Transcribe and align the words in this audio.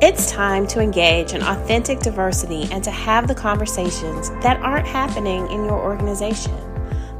It's 0.00 0.30
time 0.30 0.64
to 0.68 0.80
engage 0.80 1.32
in 1.32 1.42
authentic 1.42 1.98
diversity 1.98 2.68
and 2.70 2.84
to 2.84 2.90
have 2.92 3.26
the 3.26 3.34
conversations 3.34 4.30
that 4.42 4.56
aren't 4.60 4.86
happening 4.86 5.50
in 5.50 5.64
your 5.64 5.76
organization. 5.76 6.56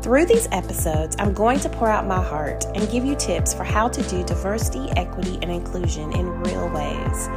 Through 0.00 0.26
these 0.26 0.46
episodes, 0.52 1.16
I'm 1.18 1.32
going 1.32 1.58
to 1.58 1.68
pour 1.68 1.90
out 1.90 2.06
my 2.06 2.22
heart 2.22 2.66
and 2.76 2.88
give 2.88 3.04
you 3.04 3.16
tips 3.16 3.52
for 3.52 3.64
how 3.64 3.88
to 3.88 4.02
do 4.02 4.22
diversity, 4.22 4.90
equity, 4.96 5.40
and 5.42 5.50
inclusion 5.50 6.12
in 6.12 6.28
real 6.42 6.68
ways. 6.68 7.28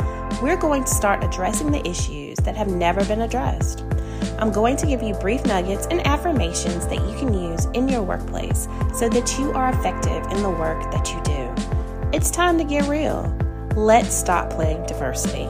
We're 0.43 0.57
going 0.57 0.83
to 0.83 0.93
start 0.93 1.23
addressing 1.23 1.71
the 1.71 1.87
issues 1.89 2.37
that 2.43 2.55
have 2.55 2.67
never 2.67 3.03
been 3.05 3.21
addressed. 3.21 3.83
I'm 4.37 4.51
going 4.51 4.77
to 4.77 4.85
give 4.85 5.01
you 5.01 5.15
brief 5.15 5.43
nuggets 5.47 5.87
and 5.89 6.05
affirmations 6.05 6.85
that 6.85 7.01
you 7.09 7.17
can 7.17 7.33
use 7.33 7.65
in 7.73 7.89
your 7.89 8.03
workplace 8.03 8.67
so 8.93 9.09
that 9.09 9.39
you 9.39 9.51
are 9.53 9.69
effective 9.73 10.23
in 10.31 10.43
the 10.43 10.51
work 10.51 10.91
that 10.91 11.09
you 11.11 11.19
do. 11.23 12.15
It's 12.15 12.29
time 12.29 12.59
to 12.59 12.63
get 12.63 12.87
real. 12.87 13.35
Let's 13.75 14.13
stop 14.13 14.49
playing 14.49 14.85
diversity. 14.85 15.47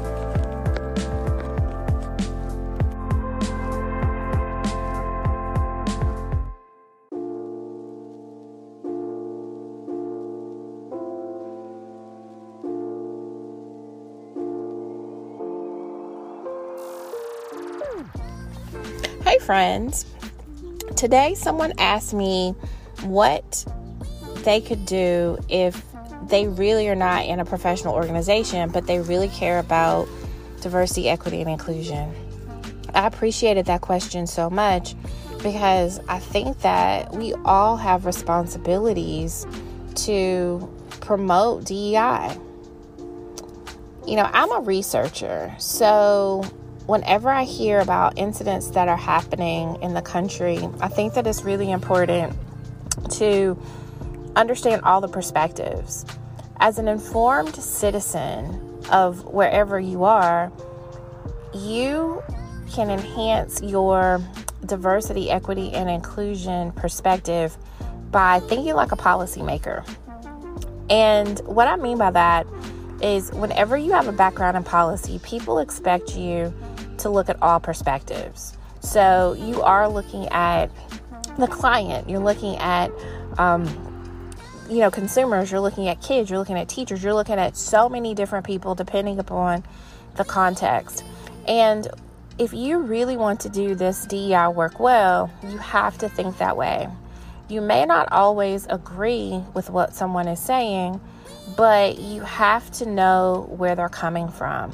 Hey, 19.24 19.40
friends. 19.40 20.06
Today, 20.96 21.34
someone 21.34 21.74
asked 21.80 22.14
me 22.14 22.54
what 23.02 23.66
they 24.44 24.62
could 24.62 24.86
do 24.86 25.40
if 25.50 25.91
they 26.28 26.48
really 26.48 26.88
are 26.90 26.96
not 26.96 27.26
in 27.26 27.40
a 27.40 27.46
professional 27.46 27.94
organization, 27.94 28.70
but 28.70 28.88
they 28.88 29.00
really 29.00 29.30
care 29.30 29.60
about 29.60 30.08
diversity, 30.62 31.10
equity, 31.10 31.42
and 31.42 31.50
inclusion? 31.50 32.14
I 32.94 33.08
appreciated 33.08 33.66
that 33.68 33.82
question 33.82 34.28
so 34.28 34.50
much 34.50 34.96
because 35.44 36.00
I 36.08 36.20
think 36.20 36.60
that 36.62 37.14
we 37.14 37.34
all 37.46 37.78
have 37.78 38.06
responsibilities 38.06 39.46
to 39.96 40.70
promote 41.00 41.66
DEI. 41.66 42.38
You 44.08 44.16
know, 44.16 44.30
I'm 44.34 44.52
a 44.52 44.60
researcher, 44.60 45.54
so 45.58 46.44
whenever 46.86 47.30
I 47.30 47.44
hear 47.44 47.80
about 47.80 48.18
incidents 48.18 48.72
that 48.72 48.88
are 48.88 48.98
happening 48.98 49.82
in 49.82 49.94
the 49.94 50.02
country, 50.02 50.60
I 50.80 50.88
think 50.88 51.14
that 51.14 51.26
it's 51.28 51.44
really 51.44 51.72
important 51.72 52.36
to 53.12 53.58
understand 54.36 54.82
all 54.84 55.02
the 55.02 55.08
perspectives. 55.08 56.06
As 56.60 56.78
an 56.78 56.88
informed 56.88 57.56
citizen 57.56 58.80
of 58.92 59.26
wherever 59.26 59.80
you 59.80 60.04
are, 60.04 60.52
you 61.54 62.24
can 62.72 62.90
enhance 62.90 63.62
your 63.62 64.22
diversity, 64.66 65.30
equity, 65.30 65.74
and 65.74 65.90
inclusion 65.90 66.72
perspective 66.74 67.58
by 68.12 68.40
thinking 68.42 68.74
like 68.74 68.92
a 68.92 68.96
policymaker. 68.96 69.88
And 70.90 71.40
what 71.46 71.68
I 71.68 71.78
mean 71.78 71.98
by 71.98 72.12
that 72.12 72.46
is 73.02 73.32
whenever 73.32 73.78
you 73.78 73.92
have 73.92 74.08
a 74.08 74.12
background 74.12 74.58
in 74.58 74.64
policy, 74.64 75.20
people 75.24 75.60
expect 75.60 76.16
you 76.16 76.54
to 77.00 77.10
look 77.10 77.30
at 77.30 77.42
all 77.42 77.60
perspectives. 77.60 78.58
So 78.82 79.34
you 79.34 79.62
are 79.62 79.90
looking 79.90 80.28
at 80.30 80.70
the 81.38 81.48
client, 81.48 82.10
you're 82.10 82.20
looking 82.20 82.58
at 82.58 82.92
um, 83.38 83.66
you 84.72 84.80
know, 84.80 84.90
consumers, 84.90 85.52
you're 85.52 85.60
looking 85.60 85.90
at 85.90 86.02
kids, 86.02 86.30
you're 86.30 86.40
looking 86.40 86.58
at 86.58 86.70
teachers, 86.70 87.04
you're 87.04 87.14
looking 87.14 87.38
at 87.38 87.58
so 87.58 87.90
many 87.90 88.16
different 88.16 88.46
people 88.46 88.74
depending 88.74 89.20
upon 89.20 89.66
the 90.16 90.24
context. 90.24 91.04
And 91.46 91.90
if 92.40 92.54
you 92.54 92.80
really 92.80 93.18
want 93.18 93.42
to 93.42 93.50
do 93.50 93.76
this 93.76 94.06
DEI 94.06 94.48
work 94.48 94.80
well, 94.80 95.30
you 95.44 95.58
have 95.58 95.98
to 95.98 96.08
think 96.08 96.38
that 96.38 96.56
way. 96.56 96.88
You 97.50 97.60
may 97.60 97.86
not 97.86 98.10
always 98.14 98.66
agree 98.68 99.44
with 99.54 99.70
what 99.70 99.94
someone 99.94 100.30
is 100.30 100.40
saying, 100.40 101.02
but 101.58 102.00
you 102.00 102.22
have 102.22 102.72
to 102.72 102.86
know 102.86 103.48
where 103.58 103.76
they're 103.76 103.90
coming 103.90 104.30
from. 104.30 104.72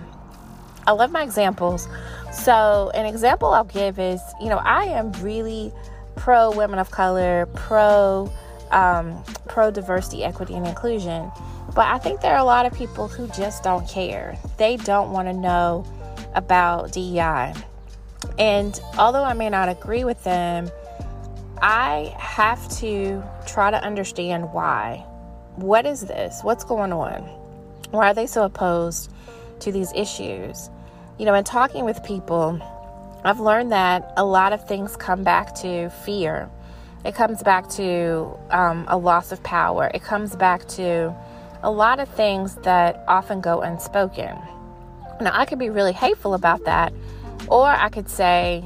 I 0.86 0.92
love 0.92 1.12
my 1.12 1.24
examples. 1.24 1.88
So, 2.32 2.92
an 2.94 3.08
example 3.08 3.50
I'll 3.50 3.64
give 3.64 3.98
is 3.98 4.22
you 4.40 4.50
know, 4.50 4.58
I 4.58 4.84
am 4.84 5.12
really 5.14 5.74
pro 6.16 6.52
women 6.52 6.78
of 6.78 6.92
color, 6.92 7.48
pro 7.56 8.32
um, 8.72 9.24
pro 9.48 9.72
diversity, 9.72 10.24
equity, 10.24 10.56
and 10.56 10.68
inclusion. 10.68 11.32
But 11.76 11.88
I 11.88 11.98
think 11.98 12.22
there 12.22 12.34
are 12.34 12.40
a 12.40 12.44
lot 12.44 12.66
of 12.66 12.74
people 12.74 13.08
who 13.08 13.28
just 13.30 13.64
don't 13.64 13.88
care. 13.88 14.38
They 14.58 14.78
don't 14.78 15.12
want 15.12 15.28
to 15.28 15.34
know 15.34 15.86
about 16.34 16.92
DEI. 16.92 17.54
And 18.40 18.80
although 18.98 19.24
I 19.24 19.34
may 19.34 19.50
not 19.50 19.70
agree 19.70 20.04
with 20.04 20.24
them, 20.24 20.70
I 21.62 22.16
have 22.18 22.68
to 22.80 23.24
try 23.46 23.72
to 23.72 23.84
understand 23.84 24.54
why. 24.54 25.04
What 25.56 25.86
is 25.86 26.02
this? 26.02 26.42
What's 26.44 26.64
going 26.64 26.94
on? 26.94 27.24
Why 27.92 28.12
are 28.12 28.14
they 28.14 28.28
so 28.28 28.44
opposed 28.44 29.12
to 29.62 29.72
these 29.72 29.92
issues? 29.94 30.70
You 31.18 31.26
know, 31.26 31.34
in 31.34 31.44
talking 31.44 31.84
with 31.84 32.04
people, 32.04 32.62
I've 33.24 33.40
learned 33.40 33.72
that 33.72 34.14
a 34.18 34.24
lot 34.24 34.54
of 34.54 34.68
things 34.68 34.96
come 34.96 35.24
back 35.24 35.56
to 35.56 35.90
fear 35.90 36.50
it 37.08 37.16
comes 37.16 37.42
back 37.42 37.70
to 37.70 38.38
um, 38.52 38.84
a 38.90 38.98
loss 38.98 39.32
of 39.32 39.42
power. 39.42 39.90
It 39.94 40.04
comes 40.04 40.36
back 40.36 40.68
to 40.70 41.16
a 41.64 41.72
lot 41.72 42.02
of 42.02 42.10
things 42.10 42.56
that 42.64 43.02
often 43.08 43.40
go 43.40 43.62
unspoken. 43.62 44.38
Now, 45.22 45.32
I 45.34 45.46
could 45.46 45.58
be 45.58 45.70
really 45.70 45.94
hateful 45.94 46.34
about 46.34 46.66
that, 46.66 46.92
or 47.48 47.66
I 47.66 47.88
could 47.88 48.10
say, 48.10 48.66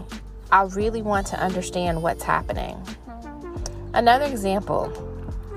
I 0.52 0.64
really 0.64 1.04
want 1.04 1.28
to 1.28 1.40
understand 1.40 2.02
what's 2.02 2.24
happening. 2.24 2.76
Another 3.94 4.26
example, 4.26 4.88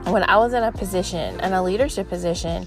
when 0.04 0.22
I 0.22 0.36
was 0.36 0.52
in 0.52 0.62
a 0.62 0.70
position, 0.70 1.40
in 1.40 1.54
a 1.54 1.62
leadership 1.62 2.10
position, 2.10 2.66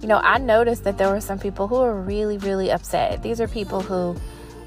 you 0.00 0.08
know, 0.08 0.16
I 0.16 0.38
noticed 0.38 0.84
that 0.84 0.96
there 0.96 1.10
were 1.10 1.20
some 1.20 1.38
people 1.38 1.68
who 1.68 1.76
were 1.80 2.00
really, 2.00 2.38
really 2.38 2.72
upset. 2.72 3.22
These 3.22 3.38
are 3.38 3.46
people 3.48 3.80
who 3.80 4.16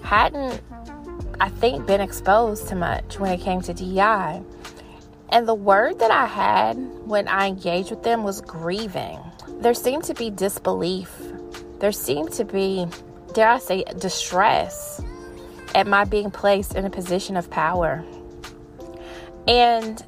hadn't, 0.03 0.61
I 1.39 1.49
think, 1.49 1.87
been 1.87 2.01
exposed 2.01 2.67
to 2.67 2.75
much 2.75 3.19
when 3.19 3.31
it 3.31 3.41
came 3.41 3.61
to 3.61 3.73
DEI. 3.73 4.43
And 5.31 5.47
the 5.47 5.55
word 5.55 5.99
that 5.99 6.11
I 6.11 6.25
had 6.25 6.75
when 7.05 7.27
I 7.27 7.47
engaged 7.47 7.89
with 7.89 8.03
them 8.03 8.23
was 8.23 8.41
grieving. 8.41 9.19
There 9.59 9.73
seemed 9.73 10.03
to 10.05 10.13
be 10.13 10.29
disbelief. 10.29 11.15
There 11.79 11.93
seemed 11.93 12.33
to 12.33 12.43
be, 12.43 12.85
dare 13.33 13.49
I 13.49 13.59
say, 13.59 13.83
distress 13.97 15.01
at 15.73 15.87
my 15.87 16.03
being 16.03 16.31
placed 16.31 16.75
in 16.75 16.83
a 16.85 16.89
position 16.89 17.37
of 17.37 17.49
power. 17.49 18.03
And 19.47 20.03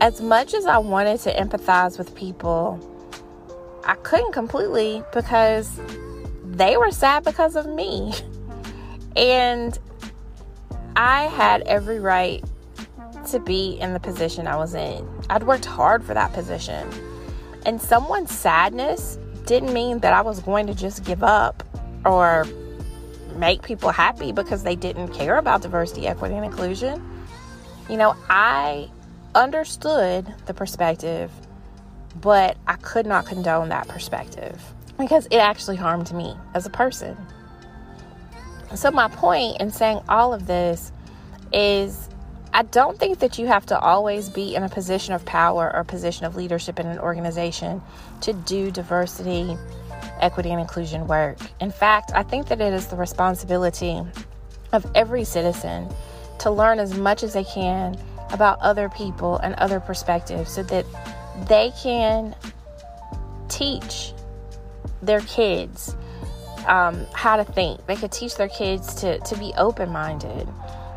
as 0.00 0.20
much 0.20 0.54
as 0.54 0.64
I 0.64 0.78
wanted 0.78 1.20
to 1.20 1.34
empathize 1.34 1.98
with 1.98 2.14
people, 2.14 2.80
I 3.84 3.96
couldn't 3.96 4.32
completely 4.32 5.02
because 5.12 5.78
they 6.44 6.76
were 6.76 6.90
sad 6.90 7.24
because 7.24 7.56
of 7.56 7.66
me. 7.66 8.14
And 9.16 9.76
I 10.94 11.24
had 11.24 11.62
every 11.62 11.98
right 11.98 12.44
to 13.32 13.40
be 13.40 13.78
in 13.80 13.92
the 13.92 14.00
position 14.00 14.46
I 14.46 14.56
was 14.56 14.74
in. 14.74 15.08
I'd 15.30 15.44
worked 15.44 15.64
hard 15.64 16.04
for 16.04 16.14
that 16.14 16.32
position. 16.32 16.88
And 17.66 17.80
someone's 17.80 18.32
sadness 18.32 19.18
didn't 19.46 19.72
mean 19.72 19.98
that 20.00 20.12
I 20.12 20.20
was 20.20 20.40
going 20.40 20.66
to 20.66 20.74
just 20.74 21.04
give 21.04 21.22
up 21.22 21.62
or 22.04 22.46
make 23.36 23.62
people 23.62 23.90
happy 23.90 24.32
because 24.32 24.62
they 24.62 24.76
didn't 24.76 25.08
care 25.08 25.36
about 25.36 25.62
diversity, 25.62 26.06
equity, 26.06 26.34
and 26.34 26.44
inclusion. 26.44 27.02
You 27.88 27.96
know, 27.96 28.14
I 28.28 28.90
understood 29.34 30.26
the 30.46 30.54
perspective, 30.54 31.30
but 32.20 32.56
I 32.66 32.76
could 32.76 33.06
not 33.06 33.26
condone 33.26 33.68
that 33.70 33.88
perspective 33.88 34.62
because 34.98 35.26
it 35.26 35.36
actually 35.36 35.76
harmed 35.76 36.12
me 36.12 36.34
as 36.54 36.66
a 36.66 36.70
person. 36.70 37.16
So, 38.74 38.90
my 38.90 39.08
point 39.08 39.60
in 39.60 39.70
saying 39.70 40.00
all 40.08 40.34
of 40.34 40.46
this 40.46 40.92
is 41.52 42.08
I 42.52 42.62
don't 42.62 42.98
think 42.98 43.18
that 43.18 43.38
you 43.38 43.46
have 43.46 43.66
to 43.66 43.78
always 43.78 44.28
be 44.28 44.54
in 44.54 44.62
a 44.62 44.68
position 44.68 45.14
of 45.14 45.24
power 45.24 45.70
or 45.74 45.84
position 45.84 46.24
of 46.24 46.36
leadership 46.36 46.80
in 46.80 46.86
an 46.86 46.98
organization 46.98 47.82
to 48.22 48.32
do 48.32 48.70
diversity, 48.70 49.56
equity, 50.20 50.50
and 50.50 50.60
inclusion 50.60 51.06
work. 51.06 51.38
In 51.60 51.70
fact, 51.70 52.12
I 52.14 52.22
think 52.22 52.48
that 52.48 52.60
it 52.60 52.72
is 52.72 52.86
the 52.86 52.96
responsibility 52.96 54.00
of 54.72 54.90
every 54.94 55.24
citizen 55.24 55.88
to 56.40 56.50
learn 56.50 56.78
as 56.78 56.96
much 56.96 57.22
as 57.22 57.32
they 57.32 57.44
can 57.44 57.98
about 58.30 58.58
other 58.60 58.88
people 58.88 59.38
and 59.38 59.54
other 59.54 59.80
perspectives 59.80 60.50
so 60.50 60.62
that 60.64 60.84
they 61.48 61.72
can 61.82 62.34
teach 63.48 64.12
their 65.02 65.20
kids 65.20 65.94
um, 66.66 67.06
how 67.14 67.36
to 67.36 67.44
think. 67.44 67.86
They 67.86 67.96
could 67.96 68.12
teach 68.12 68.36
their 68.36 68.48
kids 68.48 68.94
to, 68.96 69.18
to 69.18 69.36
be 69.36 69.52
open 69.56 69.90
minded 69.90 70.48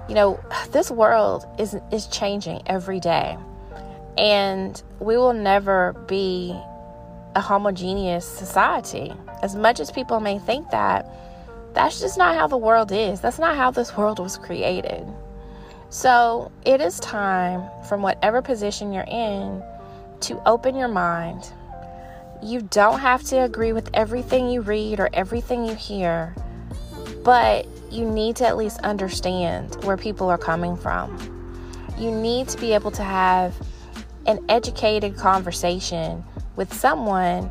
you 0.07 0.15
know, 0.15 0.39
this 0.71 0.91
world 0.91 1.45
is 1.59 1.75
is 1.91 2.07
changing 2.07 2.61
every 2.65 2.99
day. 2.99 3.37
And 4.17 4.81
we 4.99 5.17
will 5.17 5.33
never 5.33 5.93
be 6.07 6.59
a 7.35 7.41
homogeneous 7.41 8.25
society. 8.25 9.13
As 9.41 9.55
much 9.55 9.79
as 9.79 9.89
people 9.89 10.19
may 10.19 10.37
think 10.39 10.69
that, 10.71 11.09
that's 11.73 12.01
just 12.01 12.17
not 12.17 12.35
how 12.35 12.47
the 12.47 12.57
world 12.57 12.91
is. 12.91 13.21
That's 13.21 13.39
not 13.39 13.55
how 13.55 13.71
this 13.71 13.95
world 13.95 14.19
was 14.19 14.37
created. 14.37 15.07
So 15.89 16.51
it 16.65 16.81
is 16.81 16.99
time, 16.99 17.63
from 17.87 18.01
whatever 18.01 18.41
position 18.41 18.93
you're 18.93 19.03
in, 19.03 19.63
to 20.21 20.41
open 20.47 20.75
your 20.75 20.87
mind. 20.87 21.51
You 22.43 22.61
don't 22.61 22.99
have 22.99 23.23
to 23.25 23.43
agree 23.43 23.73
with 23.73 23.89
everything 23.93 24.49
you 24.49 24.61
read 24.61 24.99
or 24.99 25.09
everything 25.13 25.65
you 25.65 25.75
hear, 25.75 26.35
but 27.23 27.65
you 27.91 28.09
need 28.09 28.35
to 28.37 28.47
at 28.47 28.57
least 28.57 28.79
understand 28.79 29.75
where 29.83 29.97
people 29.97 30.29
are 30.29 30.37
coming 30.37 30.77
from. 30.77 31.17
You 31.97 32.11
need 32.11 32.47
to 32.49 32.57
be 32.57 32.73
able 32.73 32.91
to 32.91 33.03
have 33.03 33.55
an 34.25 34.39
educated 34.49 35.17
conversation 35.17 36.23
with 36.55 36.73
someone 36.73 37.43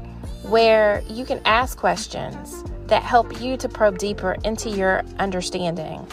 where 0.42 1.02
you 1.08 1.24
can 1.24 1.40
ask 1.44 1.76
questions 1.76 2.64
that 2.86 3.02
help 3.02 3.40
you 3.40 3.56
to 3.56 3.68
probe 3.68 3.98
deeper 3.98 4.36
into 4.44 4.70
your 4.70 5.04
understanding. 5.18 6.06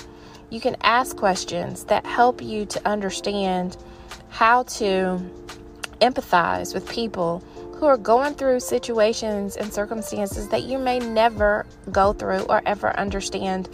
You 0.50 0.62
can 0.62 0.75
ask 0.81 1.15
questions 1.15 1.85
that 1.85 2.06
help 2.06 2.41
you 2.41 2.65
to 2.68 2.88
understand 2.88 3.77
how 4.29 4.63
to 4.63 5.19
empathize 6.01 6.74
with 6.74 6.88
people 6.89 7.44
who 7.74 7.85
are 7.85 7.97
going 7.97 8.33
through 8.33 8.59
situations 8.59 9.56
and 9.56 9.71
circumstances 9.71 10.50
that 10.50 10.63
you 10.63 10.77
may 10.77 11.00
never 11.00 11.65
go 11.91 12.13
through 12.13 12.41
or 12.44 12.62
ever 12.65 12.97
understand 12.97 13.69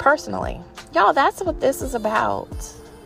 personally. 0.00 0.60
Y'all, 0.94 1.12
that's 1.12 1.42
what 1.42 1.60
this 1.60 1.82
is 1.82 1.94
about. 1.94 2.48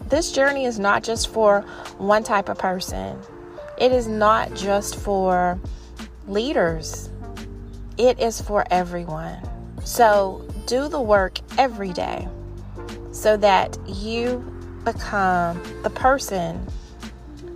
This 0.08 0.32
journey 0.32 0.64
is 0.64 0.79
not 0.79 1.02
just 1.02 1.29
for 1.29 1.62
one 1.99 2.23
type 2.23 2.49
of 2.49 2.56
person, 2.56 3.19
it 3.76 3.93
is 3.93 4.06
not 4.06 4.55
just 4.55 4.96
for 4.96 5.58
leaders, 6.29 7.11
it 7.99 8.19
is 8.20 8.41
for 8.41 8.64
everyone. 8.70 9.38
So 9.85 10.49
do 10.67 10.88
the 10.88 11.00
work 11.00 11.41
every 11.58 11.93
day 11.93 12.29
so 13.12 13.37
that 13.38 13.76
you 13.87 14.38
become 14.85 15.61
the 15.82 15.91
person 15.91 16.64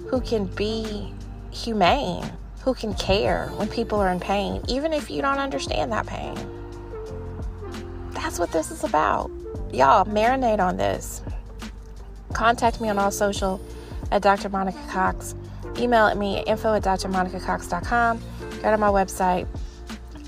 who 0.09 0.21
can 0.21 0.47
be 0.47 1.15
humane, 1.51 2.31
who 2.65 2.75
can 2.75 2.93
care 2.95 3.49
when 3.57 3.69
people 3.69 4.01
are 4.01 4.11
in 4.11 4.21
pain, 4.21 4.63
even 4.69 4.93
if 4.93 5.11
you 5.11 5.23
don't 5.23 5.39
understand 5.39 5.93
that 5.93 6.07
pain. 6.07 6.37
That's 8.29 8.39
what 8.39 8.53
this 8.53 8.71
is 8.71 8.85
about. 8.85 9.31
Y'all, 9.73 10.05
marinate 10.05 10.61
on 10.61 10.77
this. 10.77 11.23
Contact 12.35 12.79
me 12.79 12.91
on 12.91 12.99
all 12.99 13.11
social 13.11 13.59
at 14.13 14.21
Dr. 14.21 14.51
Monica 14.51 14.79
Cox. 14.91 15.35
Email 15.79 16.05
at 16.09 16.19
me 16.19 16.37
at 16.37 16.47
info 16.47 16.75
at 16.75 16.83
drmonicacox.com. 16.83 18.21
Go 18.63 18.71
to 18.71 18.77
my 18.77 18.91
website 18.91 19.47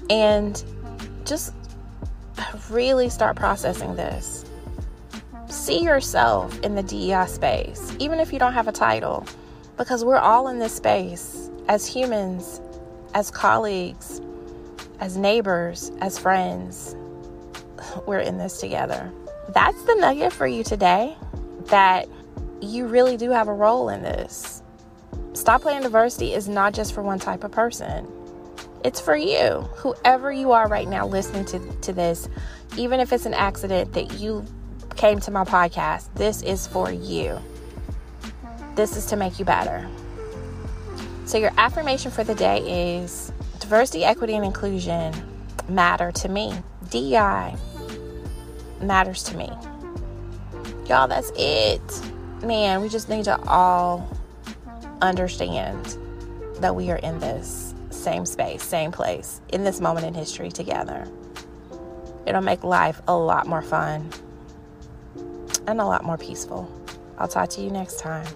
and 0.08 0.64
just 1.26 1.52
really 2.70 3.10
start 3.10 3.36
processing 3.36 3.94
this. 3.96 4.46
See 5.50 5.82
yourself 5.82 6.58
in 6.62 6.76
the 6.76 6.82
DEI 6.82 7.26
space, 7.26 7.94
even 7.98 8.18
if 8.18 8.32
you 8.32 8.38
don't 8.38 8.54
have 8.54 8.66
a 8.66 8.72
title, 8.72 9.26
because 9.76 10.06
we're 10.06 10.16
all 10.16 10.48
in 10.48 10.58
this 10.58 10.74
space 10.74 11.50
as 11.68 11.86
humans, 11.86 12.62
as 13.12 13.30
colleagues, 13.30 14.22
as 15.00 15.18
neighbors, 15.18 15.92
as 16.00 16.18
friends. 16.18 16.96
We're 18.06 18.20
in 18.20 18.38
this 18.38 18.60
together. 18.60 19.10
That's 19.48 19.82
the 19.84 19.94
nugget 19.96 20.32
for 20.32 20.46
you 20.46 20.62
today 20.62 21.16
that 21.66 22.08
you 22.60 22.86
really 22.86 23.16
do 23.16 23.30
have 23.30 23.48
a 23.48 23.52
role 23.52 23.88
in 23.88 24.02
this. 24.02 24.62
Stop 25.32 25.62
playing 25.62 25.82
diversity 25.82 26.34
is 26.34 26.48
not 26.48 26.74
just 26.74 26.92
for 26.92 27.02
one 27.02 27.18
type 27.18 27.44
of 27.44 27.50
person. 27.50 28.06
It's 28.84 29.00
for 29.00 29.16
you. 29.16 29.68
Whoever 29.76 30.32
you 30.32 30.52
are 30.52 30.68
right 30.68 30.88
now 30.88 31.06
listening 31.06 31.44
to, 31.46 31.58
to 31.82 31.92
this, 31.92 32.28
even 32.76 33.00
if 33.00 33.12
it's 33.12 33.26
an 33.26 33.34
accident 33.34 33.92
that 33.92 34.18
you 34.18 34.44
came 34.96 35.20
to 35.20 35.30
my 35.30 35.44
podcast, 35.44 36.08
this 36.14 36.42
is 36.42 36.66
for 36.66 36.90
you. 36.90 37.38
This 38.74 38.96
is 38.96 39.06
to 39.06 39.16
make 39.16 39.38
you 39.38 39.44
better. 39.44 39.88
So, 41.26 41.38
your 41.38 41.52
affirmation 41.58 42.10
for 42.10 42.24
the 42.24 42.34
day 42.34 42.98
is 42.98 43.32
diversity, 43.60 44.04
equity, 44.04 44.34
and 44.34 44.44
inclusion 44.44 45.14
matter 45.68 46.10
to 46.12 46.28
me. 46.28 46.54
DEI 46.90 47.54
matters 48.82 49.22
to 49.24 49.36
me. 49.36 49.50
Y'all, 50.86 51.08
that's 51.08 51.30
it. 51.36 51.82
Man, 52.42 52.80
we 52.80 52.88
just 52.88 53.08
need 53.08 53.24
to 53.24 53.40
all 53.42 54.08
understand 55.02 55.96
that 56.56 56.74
we 56.74 56.90
are 56.90 56.96
in 56.96 57.18
this 57.20 57.74
same 57.90 58.26
space, 58.26 58.62
same 58.62 58.92
place, 58.92 59.40
in 59.50 59.64
this 59.64 59.80
moment 59.80 60.06
in 60.06 60.14
history 60.14 60.50
together. 60.50 61.06
It'll 62.26 62.40
make 62.40 62.64
life 62.64 63.00
a 63.08 63.16
lot 63.16 63.46
more 63.46 63.62
fun 63.62 64.10
and 65.66 65.80
a 65.80 65.84
lot 65.84 66.04
more 66.04 66.18
peaceful. 66.18 66.70
I'll 67.18 67.28
talk 67.28 67.50
to 67.50 67.60
you 67.60 67.70
next 67.70 67.98
time. 67.98 68.26